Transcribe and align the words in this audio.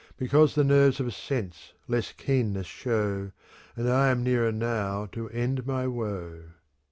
Because 0.17 0.55
the 0.55 0.63
nerves 0.63 0.99
of 0.99 1.13
sense 1.13 1.73
less 1.87 2.11
keenness 2.11 2.65
show," 2.65 3.33
And 3.77 3.87
I 3.87 4.07
am 4.09 4.23
nearer 4.23 4.51
now 4.51 5.05
to 5.11 5.29
end 5.29 5.67
my 5.67 5.85
woe. 5.85 6.45